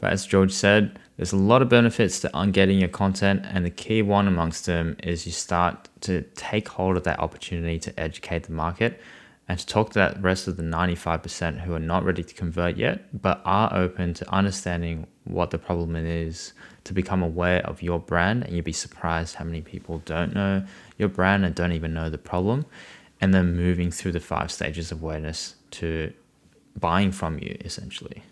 [0.00, 3.70] But as George said, there's a lot of benefits to ungating your content, and the
[3.70, 8.44] key one amongst them is you start to take hold of that opportunity to educate
[8.44, 9.00] the market
[9.46, 12.76] and to talk to that rest of the 95% who are not ready to convert
[12.76, 16.52] yet, but are open to understanding what the problem is,
[16.84, 20.64] to become aware of your brand, and you'd be surprised how many people don't know
[20.98, 22.64] your brand and don't even know the problem,
[23.20, 26.12] and then moving through the five stages of awareness to
[26.78, 28.22] buying from you essentially.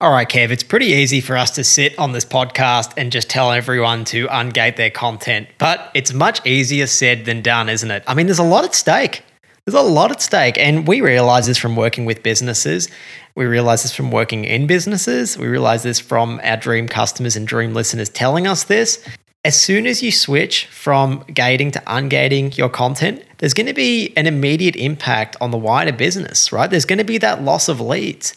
[0.00, 3.28] All right, Kev, it's pretty easy for us to sit on this podcast and just
[3.28, 8.04] tell everyone to ungate their content, but it's much easier said than done, isn't it?
[8.06, 9.24] I mean, there's a lot at stake.
[9.64, 10.56] There's a lot at stake.
[10.56, 12.88] And we realize this from working with businesses.
[13.34, 15.36] We realize this from working in businesses.
[15.36, 19.04] We realize this from our dream customers and dream listeners telling us this.
[19.44, 24.12] As soon as you switch from gating to ungating your content, there's going to be
[24.16, 26.70] an immediate impact on the wider business, right?
[26.70, 28.34] There's going to be that loss of leads.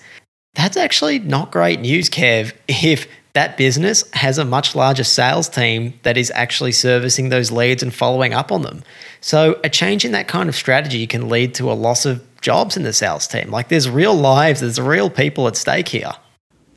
[0.56, 5.94] That's actually not great news, Kev, if that business has a much larger sales team
[6.04, 8.84] that is actually servicing those leads and following up on them.
[9.22, 12.76] So, a change in that kind of strategy can lead to a loss of jobs
[12.76, 13.50] in the sales team.
[13.50, 16.12] Like, there's real lives, there's real people at stake here.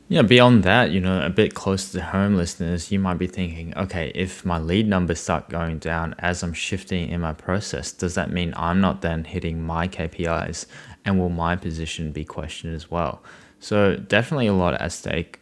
[0.07, 3.75] Yeah, beyond that, you know, a bit closer to home listeners, you might be thinking,
[3.75, 8.13] okay, if my lead numbers start going down as I'm shifting in my process, does
[8.13, 10.67] that mean I'm not then hitting my KPIs?
[11.03, 13.23] And will my position be questioned as well?
[13.65, 15.39] So definitely a lot at stake.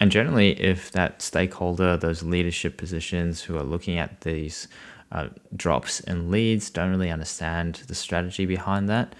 [0.00, 4.66] And generally, if that stakeholder, those leadership positions who are looking at these
[5.12, 9.14] uh, drops in leads, don't really understand the strategy behind that,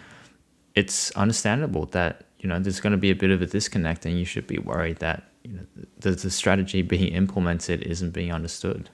[0.75, 4.19] it's understandable that you know there's going to be a bit of a disconnect, and
[4.19, 5.67] you should be worried that you know,
[6.01, 8.91] the, the strategy being implemented isn't being understood.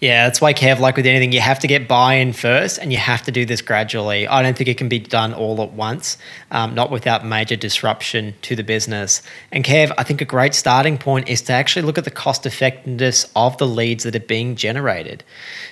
[0.00, 2.98] Yeah, that's why Kev, like with anything, you have to get buy-in first, and you
[2.98, 4.26] have to do this gradually.
[4.26, 6.18] I don't think it can be done all at once,
[6.50, 9.22] um, not without major disruption to the business.
[9.52, 12.46] And Kev, I think a great starting point is to actually look at the cost
[12.46, 15.22] effectiveness of the leads that are being generated.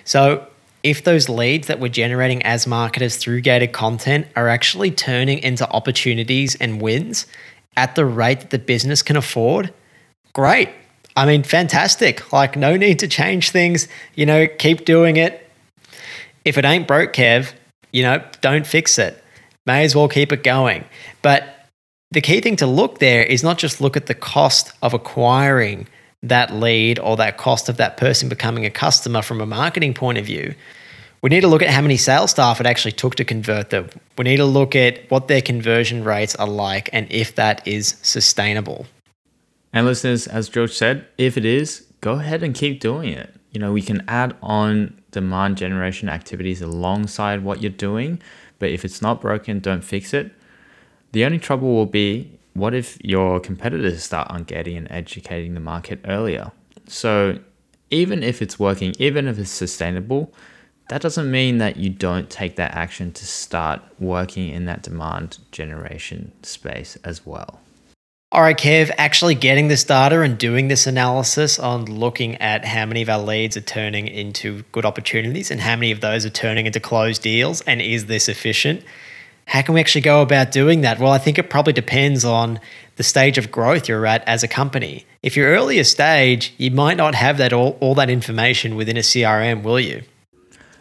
[0.05, 0.47] So
[0.83, 5.69] if those leads that we're generating as marketers through gated content are actually turning into
[5.71, 7.27] opportunities and wins
[7.77, 9.73] at the rate that the business can afford,
[10.33, 10.71] great.
[11.19, 12.33] I mean, fantastic.
[12.33, 13.89] Like, no need to change things.
[14.15, 15.51] You know, keep doing it.
[16.45, 17.53] If it ain't broke, Kev,
[17.93, 19.21] you know, don't fix it.
[19.67, 20.85] May as well keep it going.
[21.21, 21.43] But
[22.13, 25.89] the key thing to look there is not just look at the cost of acquiring
[26.23, 30.19] that lead or that cost of that person becoming a customer from a marketing point
[30.19, 30.55] of view.
[31.21, 33.91] We need to look at how many sales staff it actually took to convert them.
[34.17, 37.97] We need to look at what their conversion rates are like and if that is
[38.03, 38.87] sustainable.
[39.73, 43.35] And listeners, as George said, if it is, go ahead and keep doing it.
[43.53, 48.21] You know, we can add on demand generation activities alongside what you're doing,
[48.59, 50.33] but if it's not broken, don't fix it.
[51.13, 55.61] The only trouble will be what if your competitors start on getting and educating the
[55.61, 56.51] market earlier?
[56.87, 57.39] So,
[57.91, 60.33] even if it's working, even if it's sustainable,
[60.89, 65.39] that doesn't mean that you don't take that action to start working in that demand
[65.53, 67.61] generation space as well.
[68.31, 72.85] All right, Kev, actually getting this data and doing this analysis on looking at how
[72.85, 76.31] many of our leads are turning into good opportunities and how many of those are
[76.31, 78.85] turning into closed deals, and is this efficient?
[79.47, 80.99] How can we actually go about doing that?
[80.99, 82.61] Well, I think it probably depends on
[82.97, 85.07] the stage of growth you're at as a company.
[85.23, 89.01] If you're earlier stage, you might not have that all, all that information within a
[89.01, 90.03] CRM, will you?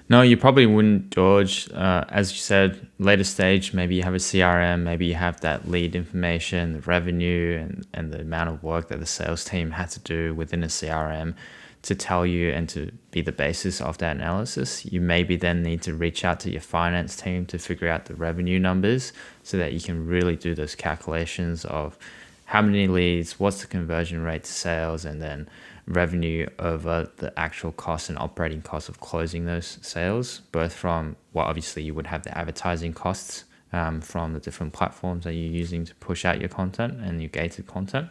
[0.09, 1.69] No, you probably wouldn't, George.
[1.71, 5.69] Uh, as you said, later stage, maybe you have a CRM, maybe you have that
[5.69, 9.89] lead information, the revenue, and, and the amount of work that the sales team had
[9.91, 11.33] to do within a CRM
[11.81, 14.85] to tell you and to be the basis of that analysis.
[14.85, 18.15] You maybe then need to reach out to your finance team to figure out the
[18.15, 19.11] revenue numbers
[19.43, 21.97] so that you can really do those calculations of
[22.45, 25.49] how many leads, what's the conversion rate to sales, and then
[25.87, 31.45] revenue over the actual cost and operating costs of closing those sales, both from well,
[31.45, 35.85] obviously you would have the advertising costs um, from the different platforms that you're using
[35.85, 38.09] to push out your content and your gated content.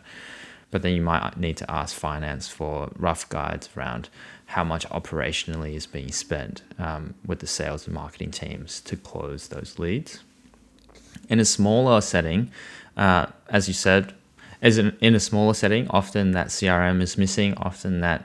[0.71, 4.09] But then you might need to ask finance for rough guides around
[4.47, 9.49] how much operationally is being spent um, with the sales and marketing teams to close
[9.49, 10.21] those leads.
[11.29, 12.51] In a smaller setting,
[12.97, 14.15] uh, as you said,
[14.63, 18.25] as in, in a smaller setting, often that CRM is missing, often that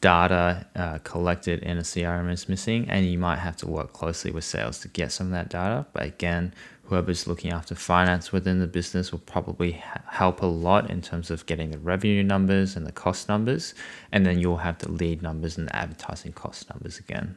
[0.00, 4.30] data uh, collected in a CRM is missing, and you might have to work closely
[4.30, 5.86] with sales to get some of that data.
[5.92, 10.90] But again, whoever's looking after finance within the business will probably ha- help a lot
[10.90, 13.74] in terms of getting the revenue numbers and the cost numbers,
[14.12, 17.36] and then you'll have the lead numbers and the advertising cost numbers again.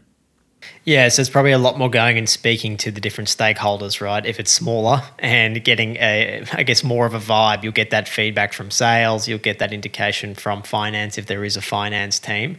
[0.83, 4.25] Yeah, so it's probably a lot more going and speaking to the different stakeholders, right?
[4.25, 8.07] If it's smaller and getting a, I guess, more of a vibe, you'll get that
[8.07, 12.57] feedback from sales, you'll get that indication from finance if there is a finance team,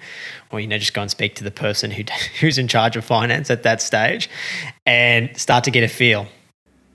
[0.51, 2.05] or you know, just go and speak to the person who
[2.41, 4.31] who's in charge of finance at that stage,
[4.87, 6.27] and start to get a feel.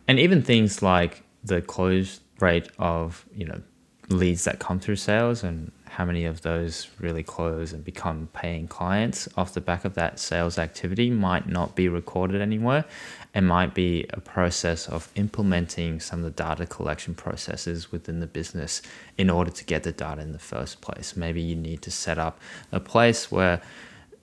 [0.07, 3.61] And even things like the close rate of you know
[4.09, 8.67] leads that come through sales and how many of those really close and become paying
[8.67, 12.85] clients off the back of that sales activity might not be recorded anywhere
[13.33, 18.27] and might be a process of implementing some of the data collection processes within the
[18.27, 18.81] business
[19.17, 21.15] in order to get the data in the first place.
[21.15, 22.39] Maybe you need to set up
[22.71, 23.61] a place where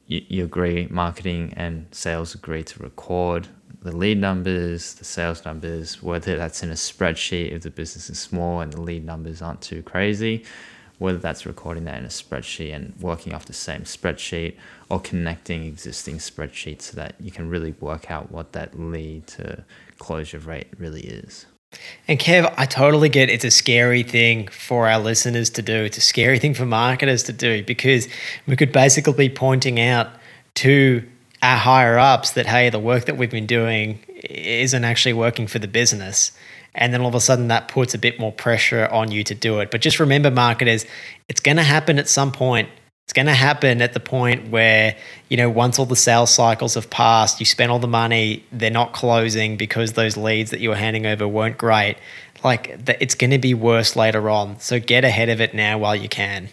[0.07, 3.49] you, you agree, marketing and sales agree to record
[3.83, 8.19] the lead numbers, the sales numbers, whether that's in a spreadsheet if the business is
[8.19, 10.45] small and the lead numbers aren't too crazy
[11.05, 14.57] whether that's recording that in a spreadsheet and working off the same spreadsheet
[14.89, 19.63] or connecting existing spreadsheets so that you can really work out what that lead to
[19.99, 21.47] closure rate really is.
[22.09, 25.85] And Kev, I totally get it's a scary thing for our listeners to do.
[25.85, 28.09] It's a scary thing for marketers to do because
[28.47, 30.09] we could basically be pointing out
[30.55, 31.07] to
[31.43, 33.99] our higher ups that, hey, the work that we've been doing
[34.31, 36.33] isn't actually working for the business
[36.75, 39.35] and then all of a sudden that puts a bit more pressure on you to
[39.35, 39.71] do it.
[39.71, 40.87] But just remember, marketers,
[41.29, 42.69] it's going to happen at some point.
[43.05, 44.97] It's going to happen at the point where,
[45.29, 48.71] you know, once all the sales cycles have passed, you spend all the money, they're
[48.71, 51.97] not closing because those leads that you were handing over weren't great.
[52.43, 54.59] Like, it's going to be worse later on.
[54.59, 56.49] So get ahead of it now while you can.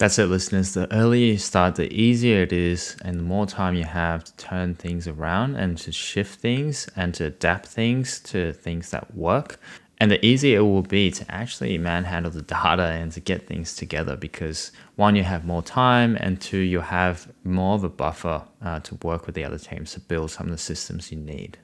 [0.00, 0.72] That's it, listeners.
[0.72, 4.34] The earlier you start, the easier it is, and the more time you have to
[4.38, 9.60] turn things around and to shift things and to adapt things to things that work.
[9.98, 13.76] And the easier it will be to actually manhandle the data and to get things
[13.76, 18.42] together because one, you have more time, and two, you have more of a buffer
[18.62, 21.58] uh, to work with the other teams to build some of the systems you need.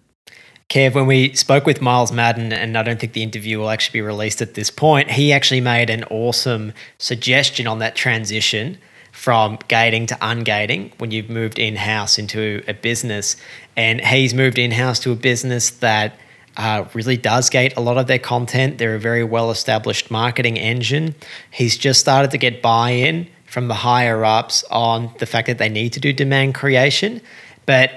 [0.69, 4.01] Kev, when we spoke with Miles Madden, and I don't think the interview will actually
[4.01, 8.79] be released at this point, he actually made an awesome suggestion on that transition
[9.13, 13.37] from gating to ungating when you've moved in house into a business.
[13.77, 16.19] And he's moved in house to a business that
[16.57, 18.79] uh, really does gate a lot of their content.
[18.79, 21.15] They're a very well established marketing engine.
[21.51, 25.59] He's just started to get buy in from the higher ups on the fact that
[25.59, 27.23] they need to do demand creation.
[27.67, 27.91] But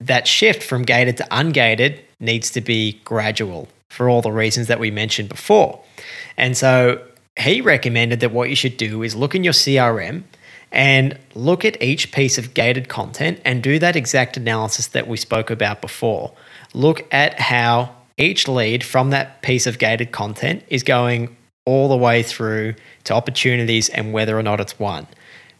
[0.00, 4.80] that shift from gated to ungated needs to be gradual for all the reasons that
[4.80, 5.82] we mentioned before.
[6.36, 7.02] And so
[7.38, 10.22] he recommended that what you should do is look in your CRM
[10.70, 15.18] and look at each piece of gated content and do that exact analysis that we
[15.18, 16.32] spoke about before.
[16.72, 21.96] Look at how each lead from that piece of gated content is going all the
[21.96, 25.06] way through to opportunities and whether or not it's won.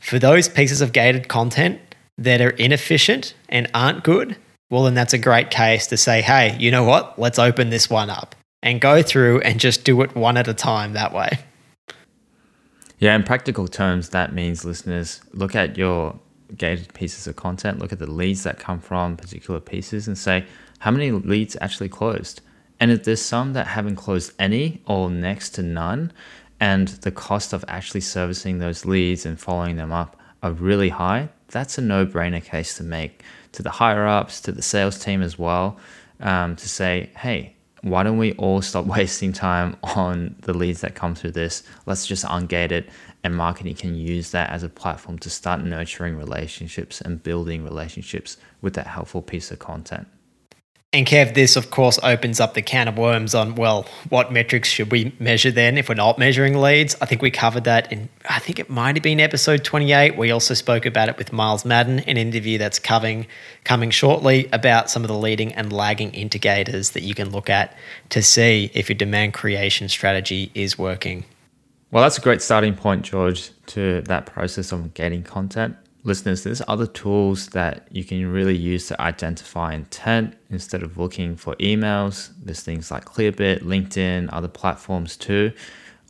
[0.00, 1.80] For those pieces of gated content
[2.18, 4.36] that are inefficient and aren't good,
[4.73, 7.18] well, then that's a great case to say, hey, you know what?
[7.18, 10.55] Let's open this one up and go through and just do it one at a
[10.55, 11.39] time that way.
[12.99, 16.18] Yeah, in practical terms, that means listeners look at your
[16.57, 20.47] gated pieces of content, look at the leads that come from particular pieces, and say,
[20.79, 22.41] how many leads actually closed?
[22.81, 26.14] And if there's some that haven't closed any or next to none,
[26.61, 31.29] and the cost of actually servicing those leads and following them up are really high,
[31.49, 35.22] that's a no brainer case to make to the higher ups, to the sales team
[35.22, 35.78] as well,
[36.20, 40.94] um, to say, hey, why don't we all stop wasting time on the leads that
[40.94, 41.62] come through this?
[41.86, 42.88] Let's just ungate it,
[43.24, 48.36] and marketing can use that as a platform to start nurturing relationships and building relationships
[48.61, 50.07] with that helpful piece of content.
[50.95, 54.68] And Kev, this of course opens up the can of worms on well, what metrics
[54.68, 56.95] should we measure then if we're not measuring leads?
[57.01, 60.18] I think we covered that in I think it might have been episode 28.
[60.18, 63.26] We also spoke about it with Miles Madden, an interview that's coming
[63.64, 67.74] coming shortly about some of the leading and lagging indicators that you can look at
[68.11, 71.24] to see if your demand creation strategy is working.
[71.90, 75.74] Well, that's a great starting point, George, to that process of getting content
[76.05, 81.36] listeners, there's other tools that you can really use to identify intent instead of looking
[81.36, 82.30] for emails.
[82.42, 85.53] There's things like Clearbit, LinkedIn, other platforms too.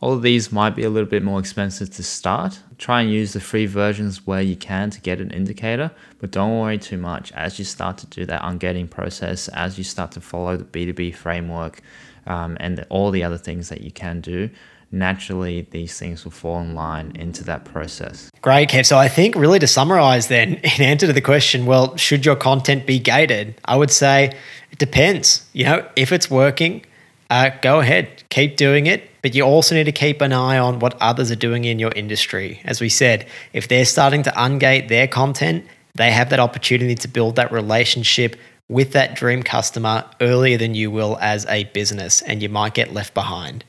[0.01, 2.59] All of these might be a little bit more expensive to start.
[2.77, 6.59] Try and use the free versions where you can to get an indicator, but don't
[6.59, 7.31] worry too much.
[7.31, 11.15] As you start to do that ungating process, as you start to follow the B2B
[11.15, 11.81] framework
[12.27, 14.49] um, and all the other things that you can do,
[14.93, 18.31] naturally these things will fall in line into that process.
[18.41, 18.85] Great, Kev.
[18.85, 22.35] So I think really to summarize then, in answer to the question, well, should your
[22.35, 23.55] content be gated?
[23.65, 24.37] I would say
[24.71, 25.45] it depends.
[25.53, 26.85] You know, if it's working,
[27.29, 29.09] uh, go ahead, keep doing it.
[29.23, 31.91] But you also need to keep an eye on what others are doing in your
[31.95, 32.59] industry.
[32.65, 35.65] As we said, if they're starting to ungate their content,
[35.95, 38.35] they have that opportunity to build that relationship
[38.67, 42.93] with that dream customer earlier than you will as a business, and you might get
[42.93, 43.63] left behind.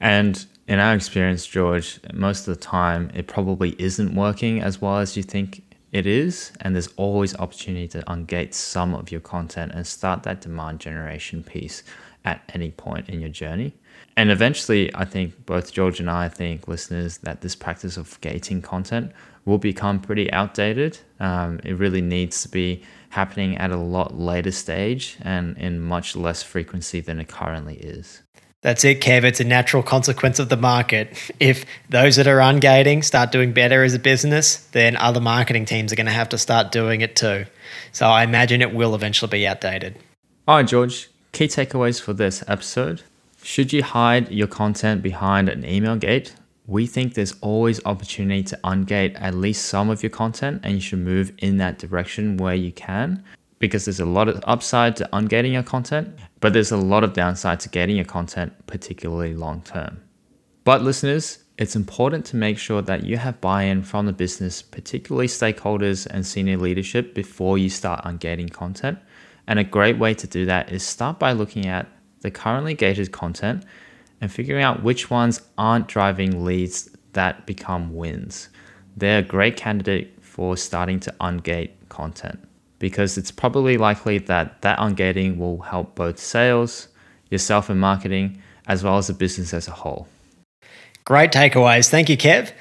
[0.00, 4.98] And in our experience, George, most of the time it probably isn't working as well
[4.98, 5.62] as you think
[5.92, 6.52] it is.
[6.60, 11.42] And there's always opportunity to ungate some of your content and start that demand generation
[11.42, 11.84] piece
[12.24, 13.74] at any point in your journey.
[14.16, 18.62] And eventually, I think both George and I think listeners that this practice of gating
[18.62, 19.12] content
[19.44, 20.98] will become pretty outdated.
[21.20, 26.16] Um, it really needs to be happening at a lot later stage and in much
[26.16, 28.22] less frequency than it currently is.
[28.66, 29.22] That's it, Kev.
[29.22, 31.16] It's a natural consequence of the market.
[31.38, 35.92] If those that are ungating start doing better as a business, then other marketing teams
[35.92, 37.46] are going to have to start doing it too.
[37.92, 39.96] So I imagine it will eventually be outdated.
[40.48, 41.08] All right, George.
[41.30, 43.02] Key takeaways for this episode.
[43.40, 46.34] Should you hide your content behind an email gate?
[46.66, 50.80] We think there's always opportunity to ungate at least some of your content and you
[50.80, 53.22] should move in that direction where you can
[53.60, 56.08] because there's a lot of upside to ungating your content,
[56.40, 60.00] but there's a lot of downside to gating your content, particularly long term.
[60.64, 64.60] But listeners, it's important to make sure that you have buy in from the business,
[64.60, 68.98] particularly stakeholders and senior leadership, before you start ungating content.
[69.46, 71.88] And a great way to do that is start by looking at
[72.20, 73.64] the currently gated content
[74.20, 78.48] and figuring out which ones aren't driving leads that become wins.
[78.96, 82.46] They're a great candidate for starting to ungate content
[82.78, 86.88] because it's probably likely that that ungating will help both sales,
[87.30, 90.08] yourself and marketing, as well as the business as a whole.
[91.04, 91.88] Great takeaways.
[91.88, 92.52] Thank you, Kev.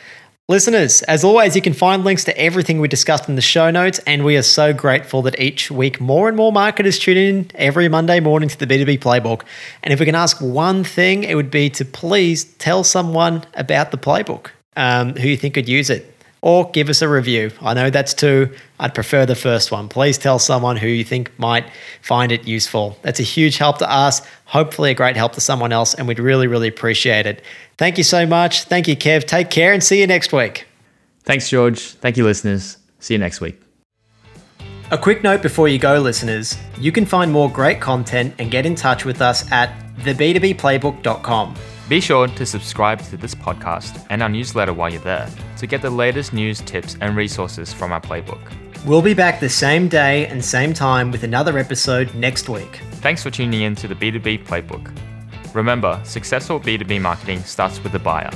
[0.48, 3.98] Listeners, as always, you can find links to everything we discussed in the show notes,
[4.06, 7.90] and we are so grateful that each week more and more marketers tune in every
[7.90, 9.42] Monday morning to the B2B Playbook.
[9.82, 13.90] And if we can ask one thing, it would be to please tell someone about
[13.90, 17.52] the playbook um, who you think could use it, or give us a review.
[17.62, 18.54] I know that's two.
[18.80, 19.90] I'd prefer the first one.
[19.90, 21.66] Please tell someone who you think might
[22.02, 22.98] find it useful.
[23.02, 26.20] That's a huge help to us, hopefully, a great help to someone else, and we'd
[26.20, 27.42] really, really appreciate it.
[27.78, 28.64] Thank you so much.
[28.64, 29.26] Thank you, Kev.
[29.26, 30.66] Take care and see you next week.
[31.24, 31.80] Thanks, George.
[31.80, 32.78] Thank you, listeners.
[33.00, 33.60] See you next week.
[34.92, 38.66] A quick note before you go, listeners you can find more great content and get
[38.68, 41.56] in touch with us at theb2bplaybook.com.
[41.88, 45.84] Be sure to subscribe to this podcast and our newsletter while you're there to get
[45.84, 48.42] the latest news, tips, and resources from our playbook.
[48.86, 52.80] We'll be back the same day and same time with another episode next week.
[53.02, 54.96] Thanks for tuning in to the B2B Playbook.
[55.54, 58.32] Remember, successful B2B marketing starts with the buyer.